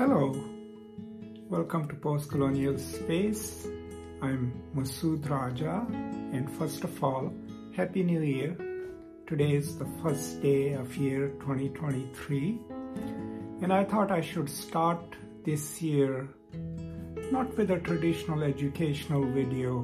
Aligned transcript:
Hello, 0.00 0.34
welcome 1.50 1.86
to 1.86 1.94
Postcolonial 1.94 2.80
Space. 2.80 3.66
I'm 4.22 4.50
Masood 4.74 5.28
Raja, 5.28 5.86
and 6.32 6.50
first 6.50 6.84
of 6.84 7.04
all, 7.04 7.30
Happy 7.76 8.02
New 8.02 8.22
Year. 8.22 8.56
Today 9.26 9.52
is 9.52 9.76
the 9.76 9.84
first 10.02 10.40
day 10.40 10.72
of 10.72 10.96
year 10.96 11.28
2023, 11.40 12.58
and 13.60 13.70
I 13.70 13.84
thought 13.84 14.10
I 14.10 14.22
should 14.22 14.48
start 14.48 15.16
this 15.44 15.82
year 15.82 16.30
not 17.30 17.54
with 17.58 17.70
a 17.70 17.78
traditional 17.80 18.42
educational 18.42 19.30
video, 19.30 19.82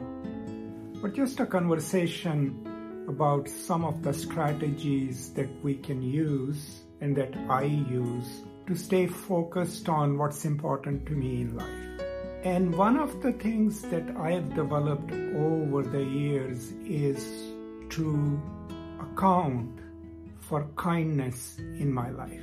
but 1.02 1.12
just 1.12 1.40
a 1.40 1.46
conversation 1.46 3.04
about 3.06 3.50
some 3.50 3.84
of 3.84 4.02
the 4.02 4.14
strategies 4.14 5.34
that 5.34 5.50
we 5.62 5.74
can 5.74 6.00
use 6.00 6.80
and 7.02 7.14
that 7.18 7.36
I 7.50 7.64
use 7.64 8.46
to 8.66 8.74
stay 8.74 9.06
focused 9.06 9.88
on 9.88 10.18
what's 10.18 10.44
important 10.44 11.06
to 11.06 11.12
me 11.12 11.42
in 11.42 11.56
life. 11.56 11.86
And 12.44 12.76
one 12.76 12.96
of 12.96 13.22
the 13.22 13.32
things 13.32 13.82
that 13.82 14.16
I 14.16 14.32
have 14.32 14.54
developed 14.54 15.10
over 15.10 15.82
the 15.82 16.02
years 16.02 16.72
is 16.84 17.24
to 17.90 18.40
account 19.00 19.80
for 20.38 20.68
kindness 20.76 21.58
in 21.58 21.92
my 21.92 22.10
life. 22.10 22.42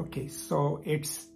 Okay, 0.00 0.28
so 0.28 0.82
it's 0.84 1.26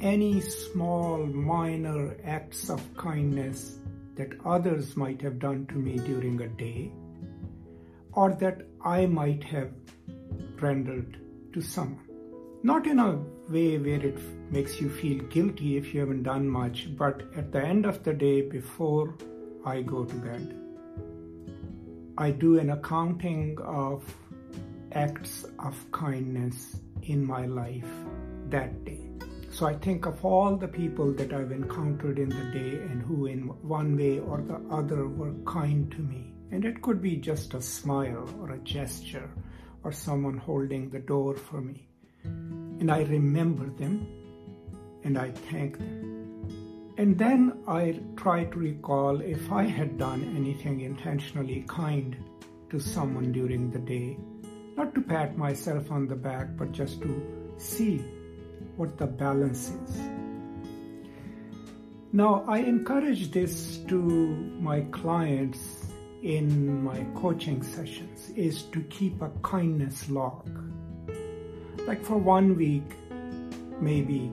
any 0.00 0.40
small, 0.40 1.26
minor 1.26 2.16
acts 2.24 2.68
of 2.70 2.82
kindness 2.96 3.78
that 4.16 4.32
others 4.44 4.96
might 4.96 5.20
have 5.22 5.38
done 5.38 5.66
to 5.66 5.74
me 5.74 5.96
during 5.98 6.40
a 6.42 6.48
day, 6.48 6.92
or 8.12 8.32
that 8.34 8.62
I 8.84 9.06
might 9.06 9.44
have 9.44 9.72
rendered 10.60 11.18
to 11.54 11.60
someone. 11.60 12.09
Not 12.62 12.86
in 12.86 12.98
a 12.98 13.18
way 13.48 13.78
where 13.78 14.04
it 14.04 14.18
makes 14.52 14.82
you 14.82 14.90
feel 14.90 15.22
guilty 15.24 15.78
if 15.78 15.94
you 15.94 16.00
haven't 16.00 16.24
done 16.24 16.46
much, 16.46 16.94
but 16.94 17.22
at 17.34 17.52
the 17.52 17.62
end 17.62 17.86
of 17.86 18.02
the 18.04 18.12
day, 18.12 18.42
before 18.42 19.14
I 19.64 19.80
go 19.80 20.04
to 20.04 20.14
bed, 20.16 20.54
I 22.18 22.30
do 22.32 22.58
an 22.58 22.68
accounting 22.68 23.56
of 23.62 24.04
acts 24.92 25.46
of 25.58 25.74
kindness 25.90 26.76
in 27.02 27.24
my 27.24 27.46
life 27.46 27.88
that 28.50 28.84
day. 28.84 29.08
So 29.50 29.64
I 29.64 29.74
think 29.74 30.04
of 30.04 30.22
all 30.22 30.54
the 30.54 30.68
people 30.68 31.12
that 31.14 31.32
I've 31.32 31.52
encountered 31.52 32.18
in 32.18 32.28
the 32.28 32.50
day 32.52 32.76
and 32.76 33.00
who, 33.00 33.24
in 33.24 33.48
one 33.62 33.96
way 33.96 34.18
or 34.18 34.42
the 34.42 34.60
other, 34.70 35.08
were 35.08 35.32
kind 35.46 35.90
to 35.92 35.98
me. 35.98 36.34
And 36.50 36.66
it 36.66 36.82
could 36.82 37.00
be 37.00 37.16
just 37.16 37.54
a 37.54 37.62
smile 37.62 38.28
or 38.38 38.50
a 38.50 38.58
gesture 38.58 39.30
or 39.82 39.92
someone 39.92 40.36
holding 40.36 40.90
the 40.90 40.98
door 40.98 41.34
for 41.34 41.62
me. 41.62 41.89
And 42.80 42.90
I 42.90 43.02
remember 43.02 43.70
them 43.70 44.08
and 45.04 45.16
I 45.16 45.30
thank 45.30 45.78
them. 45.78 46.94
And 46.96 47.16
then 47.16 47.62
I 47.68 48.00
try 48.16 48.44
to 48.44 48.58
recall 48.58 49.20
if 49.20 49.52
I 49.52 49.64
had 49.64 49.96
done 49.96 50.34
anything 50.36 50.80
intentionally 50.80 51.64
kind 51.68 52.16
to 52.70 52.80
someone 52.80 53.32
during 53.32 53.70
the 53.70 53.78
day, 53.78 54.18
not 54.76 54.94
to 54.94 55.00
pat 55.00 55.38
myself 55.38 55.90
on 55.90 56.08
the 56.08 56.16
back, 56.16 56.56
but 56.56 56.72
just 56.72 57.00
to 57.02 57.54
see 57.58 57.98
what 58.76 58.98
the 58.98 59.06
balance 59.06 59.70
is. 59.70 60.00
Now, 62.12 62.44
I 62.48 62.58
encourage 62.58 63.30
this 63.30 63.78
to 63.88 63.98
my 64.60 64.80
clients 64.90 65.86
in 66.22 66.82
my 66.82 67.06
coaching 67.14 67.62
sessions 67.62 68.30
is 68.36 68.64
to 68.64 68.80
keep 68.84 69.22
a 69.22 69.30
kindness 69.42 70.10
log. 70.10 70.48
Like 71.90 72.04
for 72.04 72.18
one 72.18 72.56
week, 72.56 72.88
maybe 73.80 74.30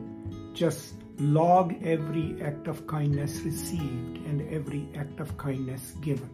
just 0.54 0.94
log 1.18 1.74
every 1.84 2.40
act 2.40 2.68
of 2.68 2.86
kindness 2.86 3.40
received 3.40 4.18
and 4.28 4.48
every 4.54 4.88
act 4.96 5.20
of 5.20 5.36
kindness 5.40 5.96
given. 6.00 6.30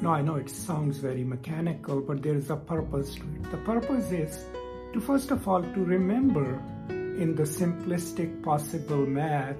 Now, 0.00 0.14
I 0.14 0.22
know 0.22 0.36
it 0.36 0.48
sounds 0.48 0.96
very 0.96 1.24
mechanical, 1.24 2.00
but 2.00 2.22
there 2.22 2.36
is 2.36 2.48
a 2.48 2.56
purpose 2.56 3.16
to 3.16 3.20
it. 3.20 3.50
The 3.50 3.58
purpose 3.58 4.12
is 4.12 4.46
to, 4.94 5.00
first 5.02 5.30
of 5.30 5.46
all, 5.46 5.62
to 5.62 5.84
remember 5.84 6.58
in 6.88 7.34
the 7.34 7.42
simplistic 7.42 8.42
possible 8.42 9.04
math 9.04 9.58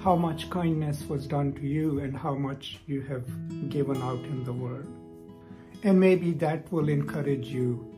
how 0.00 0.16
much 0.16 0.50
kindness 0.50 1.02
was 1.08 1.26
done 1.26 1.54
to 1.54 1.62
you 1.62 2.00
and 2.00 2.14
how 2.14 2.34
much 2.34 2.78
you 2.86 3.00
have 3.04 3.24
given 3.70 4.02
out 4.02 4.22
in 4.26 4.44
the 4.44 4.52
world. 4.52 4.86
And 5.82 5.98
maybe 5.98 6.32
that 6.32 6.70
will 6.70 6.90
encourage 6.90 7.46
you 7.46 7.97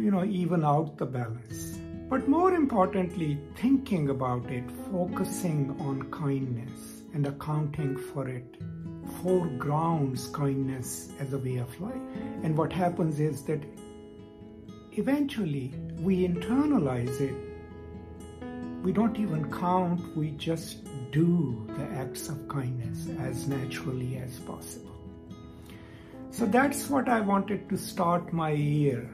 you 0.00 0.10
know, 0.10 0.24
even 0.24 0.64
out 0.64 0.96
the 0.96 1.06
balance. 1.06 1.78
But 2.08 2.28
more 2.28 2.54
importantly, 2.54 3.38
thinking 3.56 4.08
about 4.08 4.50
it, 4.50 4.64
focusing 4.90 5.76
on 5.80 6.10
kindness 6.10 7.02
and 7.14 7.26
accounting 7.26 7.96
for 7.96 8.28
it 8.28 8.56
foregrounds 9.22 10.28
kindness 10.28 11.12
as 11.18 11.32
a 11.32 11.38
way 11.38 11.56
of 11.58 11.80
life. 11.80 12.02
And 12.42 12.56
what 12.56 12.72
happens 12.72 13.20
is 13.20 13.42
that 13.44 13.62
eventually 14.92 15.72
we 15.98 16.26
internalize 16.26 17.20
it. 17.20 17.34
We 18.82 18.92
don't 18.92 19.18
even 19.18 19.50
count, 19.52 20.16
we 20.16 20.30
just 20.32 20.78
do 21.12 21.66
the 21.76 21.84
acts 21.98 22.28
of 22.28 22.48
kindness 22.48 23.08
as 23.20 23.46
naturally 23.46 24.16
as 24.16 24.38
possible. 24.40 24.96
So 26.30 26.46
that's 26.46 26.88
what 26.88 27.08
I 27.08 27.20
wanted 27.20 27.68
to 27.68 27.76
start 27.76 28.32
my 28.32 28.50
year 28.50 29.10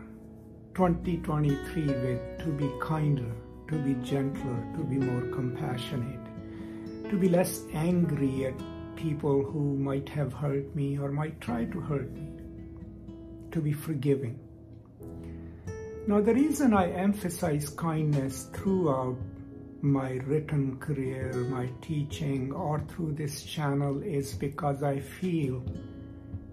2023 0.76 1.86
with 1.86 2.38
to 2.38 2.50
be 2.52 2.70
kinder, 2.82 3.32
to 3.66 3.78
be 3.78 3.94
gentler, 4.06 4.62
to 4.76 4.84
be 4.84 4.96
more 4.96 5.22
compassionate, 5.34 6.20
to 7.08 7.16
be 7.16 7.30
less 7.30 7.62
angry 7.72 8.44
at 8.44 8.52
people 8.94 9.42
who 9.42 9.74
might 9.78 10.06
have 10.06 10.34
hurt 10.34 10.76
me 10.76 10.98
or 10.98 11.10
might 11.10 11.40
try 11.40 11.64
to 11.64 11.80
hurt 11.80 12.12
me, 12.12 12.28
to 13.52 13.62
be 13.62 13.72
forgiving. 13.72 14.38
Now, 16.06 16.20
the 16.20 16.34
reason 16.34 16.74
I 16.74 16.90
emphasize 16.90 17.70
kindness 17.70 18.50
throughout 18.52 19.16
my 19.80 20.20
written 20.26 20.76
career, 20.76 21.32
my 21.50 21.70
teaching, 21.80 22.52
or 22.52 22.80
through 22.80 23.12
this 23.12 23.44
channel 23.44 24.02
is 24.02 24.34
because 24.34 24.82
I 24.82 25.00
feel 25.00 25.64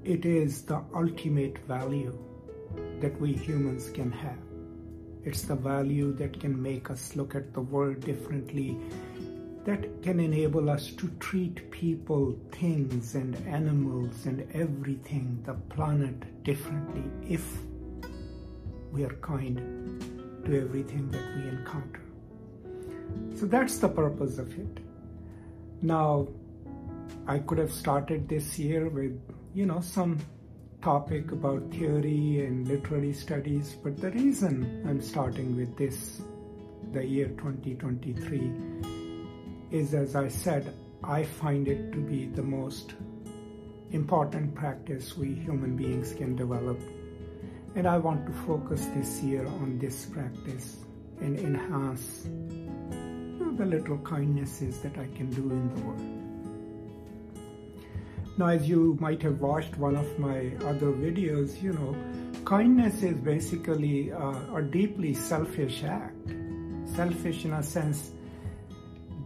it 0.06 0.26
is 0.26 0.62
the 0.62 0.82
ultimate 0.96 1.58
value 1.68 2.18
that 3.00 3.20
we 3.20 3.34
humans 3.34 3.90
can 3.90 4.12
have. 4.12 4.38
It's 5.26 5.44
the 5.44 5.56
value 5.56 6.14
that 6.14 6.40
can 6.40 6.62
make 6.62 6.90
us 6.90 7.16
look 7.16 7.36
at 7.36 7.54
the 7.54 7.62
world 7.62 8.02
differently, 8.02 8.78
that 9.64 10.04
can 10.04 10.20
enable 10.20 10.70
us 10.70 10.92
to 10.92 11.08
treat 11.20 11.72
people, 11.72 12.38
things, 12.52 13.16
and 13.16 13.36
animals 13.48 14.26
and 14.26 14.46
everything, 14.54 15.42
the 15.46 15.54
planet 15.54 16.44
differently 16.44 17.04
if 17.28 17.46
we 18.92 19.04
are 19.04 19.16
kind 19.22 19.58
to 20.46 20.62
everything 20.62 21.10
that 21.12 21.26
we 21.38 21.48
encounter. 21.50 22.02
So 23.36 23.46
that's 23.46 23.78
the 23.78 23.90
purpose 23.90 24.38
of 24.38 24.52
it. 24.60 24.80
Now, 25.82 26.28
I 27.28 27.40
could 27.40 27.58
have 27.58 27.72
started 27.72 28.28
this 28.28 28.60
year 28.60 28.90
with, 28.90 29.20
you 29.54 29.66
know, 29.66 29.80
some 29.80 30.20
topic 30.84 31.32
about 31.32 31.72
theory 31.72 32.46
and 32.46 32.68
literary 32.68 33.14
studies, 33.14 33.78
but 33.82 33.96
the 34.02 34.12
reason 34.12 34.84
I'm 34.86 35.02
starting 35.02 35.56
with 35.56 35.78
this, 35.78 36.22
the 36.92 37.06
year 37.06 37.30
2023, 37.30 38.52
is 39.72 39.94
as 39.94 40.18
I 40.18 40.28
said, 40.28 40.74
I 41.02 41.24
find 41.24 41.70
it 41.70 41.94
to 41.94 42.00
be 42.00 42.26
the 42.26 42.44
most 42.44 42.96
important 43.92 44.56
practice 44.56 45.16
we 45.16 45.34
human 45.34 45.78
beings 45.78 46.14
can 46.14 46.36
develop. 46.36 46.82
And 47.76 47.88
I 47.88 47.98
want 47.98 48.26
to 48.26 48.34
focus 48.46 48.86
this 48.94 49.22
year 49.22 49.48
on 49.48 49.80
this 49.80 50.06
practice 50.08 50.80
and 51.22 51.40
enhance 51.40 52.28
the 53.58 53.66
little 53.66 54.00
kindnesses 54.00 54.80
that 54.80 54.98
I 54.98 55.08
can 55.16 55.30
do 55.30 55.50
in 55.50 55.74
the 55.76 55.82
world. 55.82 56.23
Now, 58.36 58.48
as 58.48 58.68
you 58.68 58.98
might 59.00 59.22
have 59.22 59.40
watched 59.42 59.78
one 59.78 59.96
of 59.96 60.18
my 60.18 60.54
other 60.66 60.92
videos, 60.92 61.62
you 61.62 61.74
know, 61.74 61.96
kindness 62.46 63.04
is 63.04 63.16
basically 63.18 64.10
a, 64.10 64.56
a 64.56 64.62
deeply 64.62 65.14
selfish 65.14 65.84
act. 65.84 66.30
Selfish 66.96 67.46
in 67.46 67.54
a 67.54 67.62
sense 67.62 68.12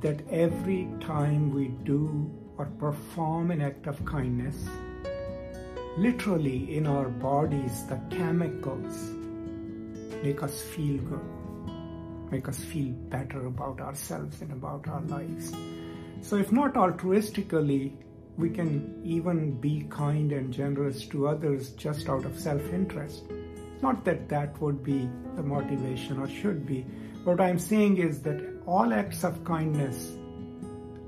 that 0.01 0.21
every 0.29 0.89
time 0.99 1.53
we 1.53 1.69
do 1.85 2.29
or 2.57 2.65
perform 2.79 3.51
an 3.51 3.61
act 3.61 3.87
of 3.87 4.03
kindness, 4.03 4.67
literally 5.97 6.75
in 6.75 6.85
our 6.85 7.07
bodies, 7.07 7.85
the 7.85 7.99
chemicals 8.09 8.95
make 10.21 10.43
us 10.43 10.61
feel 10.61 10.97
good 10.97 11.37
make 12.31 12.49
us 12.49 12.59
feel 12.59 12.91
better 13.09 13.45
about 13.45 13.79
ourselves 13.79 14.41
and 14.41 14.51
about 14.51 14.85
our 14.87 15.01
lives. 15.03 15.53
So, 16.21 16.35
if 16.35 16.51
not 16.51 16.73
altruistically, 16.73 17.93
we 18.37 18.49
can 18.49 19.01
even 19.03 19.59
be 19.59 19.87
kind 19.89 20.31
and 20.31 20.53
generous 20.53 21.05
to 21.07 21.27
others 21.27 21.71
just 21.71 22.07
out 22.07 22.23
of 22.23 22.39
self 22.39 22.61
interest. 22.71 23.23
Not 23.81 24.05
that 24.05 24.29
that 24.29 24.59
would 24.61 24.83
be 24.83 25.09
the 25.35 25.43
motivation 25.43 26.19
or 26.19 26.29
should 26.29 26.65
be. 26.65 26.81
What 27.23 27.41
I'm 27.41 27.59
saying 27.59 27.97
is 27.97 28.21
that 28.21 28.41
all 28.65 28.93
acts 28.93 29.23
of 29.23 29.43
kindness 29.43 30.13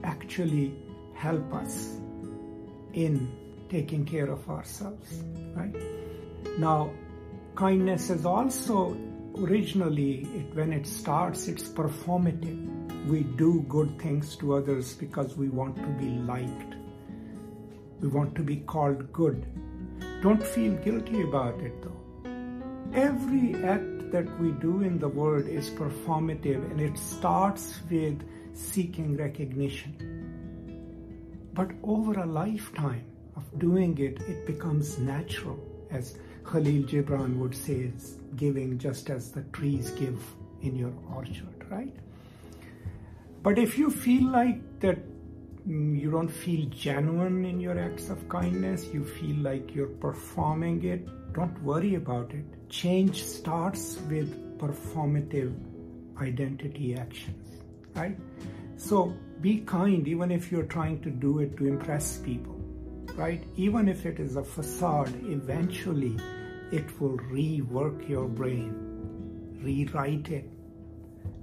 actually 0.04 0.76
help 1.14 1.54
us 1.54 1.98
in 2.94 3.32
taking 3.70 4.06
care 4.06 4.30
of 4.30 4.50
ourselves, 4.50 5.24
right? 5.56 5.76
Now, 6.58 6.92
kindness 7.56 8.10
is 8.10 8.26
also 8.26 8.98
originally, 9.38 10.22
it, 10.36 10.56
when 10.56 10.74
it 10.74 10.88
starts, 10.88 11.48
it's 11.48 11.70
performative. 11.70 12.66
We 13.08 13.24
do 13.24 13.66
good 13.70 14.00
things 14.02 14.36
to 14.38 14.56
others 14.56 14.94
because 14.94 15.36
we 15.36 15.50
want 15.50 15.76
to 15.78 15.88
be 16.04 16.10
liked. 16.20 16.79
We 18.02 18.08
want 18.08 18.36
to 18.36 18.44
be 18.44 18.58
called 18.58 19.12
good. 19.12 19.46
Don't 20.22 20.44
feel 20.44 20.74
guilty 20.76 21.22
about 21.22 21.60
it 21.60 21.74
though. 21.82 21.96
Every 22.94 23.56
act 23.64 24.12
that 24.12 24.40
we 24.40 24.52
do 24.52 24.82
in 24.82 25.00
the 25.00 25.08
world 25.08 25.48
is 25.48 25.70
performative 25.70 26.70
and 26.72 26.82
it 26.82 26.98
starts 26.98 27.80
with 27.90 28.24
seeking 28.54 29.16
recognition. 29.18 29.94
But 31.54 31.72
over 31.84 32.14
a 32.20 32.26
lifetime 32.26 33.06
of 33.36 33.60
doing 33.60 33.98
it, 33.98 34.22
it 34.22 34.46
becomes 34.48 34.98
natural, 34.98 35.60
as 35.92 36.16
Khalil 36.46 36.84
Gibran 36.84 37.38
would 37.38 37.56
say, 37.56 37.74
it's 37.74 38.16
giving 38.36 38.78
just 38.78 39.10
as 39.10 39.32
the 39.32 39.42
trees 39.54 39.92
give 39.92 40.22
in 40.62 40.76
your 40.76 40.94
orchard, 41.14 41.66
right? 41.70 41.94
But 43.44 43.58
if 43.60 43.78
you 43.78 43.90
feel 43.90 44.30
like 44.30 44.80
that 44.80 45.00
Mm, 45.70 46.02
you 46.02 46.10
don't 46.10 46.30
feel 46.30 46.68
genuine 46.70 47.46
in 47.46 47.60
your 47.60 47.78
acts 47.78 48.10
of 48.10 48.28
kindness, 48.28 48.88
you 48.92 49.06
feel 49.06 49.36
like 49.38 49.76
you're 49.76 49.96
performing 50.06 50.84
it, 50.84 51.08
don't 51.34 51.62
worry 51.62 51.94
about 51.94 52.34
it. 52.34 52.44
Change 52.70 53.24
starts 53.24 54.00
with 54.10 54.58
performative 54.58 55.54
identity 56.20 56.96
actions, 56.96 57.62
right? 57.94 58.18
So 58.78 59.14
be 59.42 59.60
kind 59.60 60.08
even 60.08 60.32
if 60.32 60.52
you're 60.52 60.72
trying 60.78 61.02
to 61.02 61.12
do 61.12 61.38
it 61.38 61.56
to 61.58 61.68
impress 61.68 62.18
people, 62.18 62.60
right? 63.14 63.44
Even 63.56 63.88
if 63.88 64.08
it 64.08 64.20
is 64.20 64.38
a 64.38 64.44
facade, 64.44 65.14
eventually 65.26 66.18
it 66.72 67.00
will 67.00 67.20
rework 67.32 68.10
your 68.10 68.28
brain, 68.28 68.74
rewrite 69.62 70.30
it, 70.30 70.50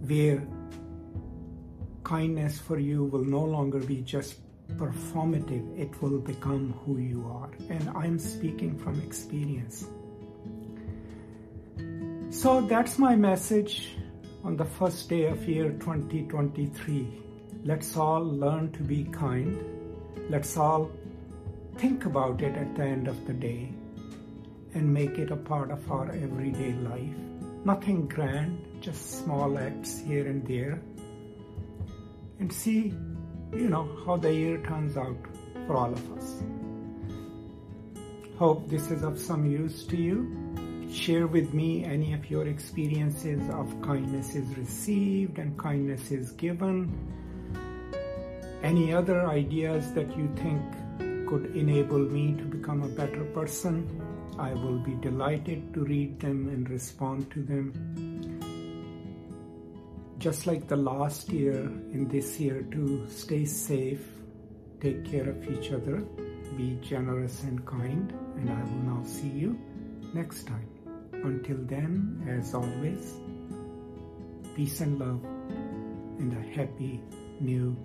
where 0.01 0.45
kindness 2.07 2.57
for 2.61 2.79
you 2.79 3.05
will 3.05 3.25
no 3.25 3.43
longer 3.43 3.81
be 3.81 4.01
just 4.01 4.37
performative, 4.77 5.67
it 5.77 6.01
will 6.01 6.21
become 6.21 6.73
who 6.85 6.99
you 6.99 7.27
are. 7.29 7.51
And 7.69 7.89
I'm 7.97 8.19
speaking 8.19 8.79
from 8.79 9.01
experience. 9.01 9.87
So 12.31 12.61
that's 12.61 12.99
my 12.99 13.17
message 13.17 13.97
on 14.45 14.57
the 14.57 14.65
first 14.65 15.09
day 15.09 15.27
of 15.27 15.49
year 15.49 15.71
2023. 15.71 17.09
Let's 17.65 17.97
all 17.97 18.25
learn 18.25 18.71
to 18.73 18.83
be 18.85 19.03
kind. 19.05 19.59
Let's 20.31 20.57
all 20.57 20.91
think 21.79 22.05
about 22.05 22.41
it 22.41 22.55
at 22.55 22.77
the 22.77 22.85
end 22.85 23.09
of 23.09 23.27
the 23.27 23.33
day 23.33 23.73
and 24.75 24.95
make 24.95 25.19
it 25.19 25.33
a 25.33 25.37
part 25.37 25.73
of 25.73 25.91
our 25.91 26.13
everyday 26.13 26.73
life. 26.75 27.17
Nothing 27.65 28.07
grand, 28.07 28.65
just 28.81 29.25
small 29.25 29.59
acts 29.59 29.99
here 29.99 30.29
and 30.29 30.47
there. 30.47 30.81
And 32.39 32.53
see, 32.53 32.95
you 33.53 33.69
know, 33.69 33.89
how 34.05 34.17
the 34.17 34.33
year 34.33 34.59
turns 34.63 34.97
out 34.97 35.17
for 35.67 35.77
all 35.77 35.93
of 35.93 36.13
us. 36.19 36.43
Hope 38.39 38.69
this 38.69 38.91
is 38.91 39.03
of 39.03 39.19
some 39.19 39.47
use 39.51 39.85
to 39.87 39.97
you. 39.97 40.91
Share 40.93 41.27
with 41.27 41.53
me 41.53 41.85
any 41.85 42.13
of 42.13 42.31
your 42.31 42.47
experiences 42.47 43.49
of 43.51 43.81
kindness 43.83 44.35
is 44.35 44.57
received 44.57 45.39
and 45.39 45.59
kindness 45.59 46.11
is 46.11 46.33
given. 46.33 46.93
Any 48.63 48.93
other 48.93 49.27
ideas 49.27 49.93
that 49.93 50.17
you 50.17 50.29
think 50.37 50.63
could 51.29 51.57
enable 51.57 51.99
me 51.99 52.35
to 52.35 52.45
become 52.45 52.83
a 52.83 52.89
better 52.89 53.25
person 53.25 53.89
I 54.39 54.53
will 54.53 54.79
be 54.79 54.93
delighted 54.97 55.73
to 55.73 55.85
read 55.85 56.21
them 56.21 56.49
and 56.49 56.69
respond 56.69 57.31
to 57.31 57.43
them. 57.43 58.16
Just 60.27 60.43
like 60.45 60.67
the 60.67 60.77
last 60.77 61.29
year, 61.29 61.71
in 61.95 62.09
this 62.09 62.41
year, 62.41 62.63
to 62.73 63.07
stay 63.09 63.45
safe, 63.45 64.05
take 64.81 65.09
care 65.09 65.31
of 65.31 65.49
each 65.49 65.71
other, 65.71 65.99
be 66.57 66.77
generous 66.83 67.45
and 67.45 67.65
kind, 67.65 68.13
and 68.35 68.51
I 68.51 68.61
will 68.65 68.83
now 68.95 69.05
see 69.05 69.29
you 69.29 69.57
next 70.15 70.49
time. 70.49 70.69
Until 71.13 71.59
then, 71.59 72.27
as 72.29 72.55
always, 72.55 73.15
peace 74.57 74.81
and 74.81 74.99
love, 74.99 75.23
and 76.19 76.33
a 76.33 76.43
happy 76.57 77.01
new 77.39 77.77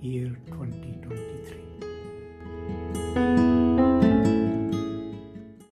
year 0.00 0.38
2023. 0.46 3.45